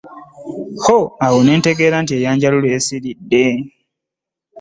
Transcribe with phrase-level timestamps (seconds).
[0.83, 0.97] Ho...
[1.25, 3.45] awo ne ntegeera nti eyanjalula esiridde.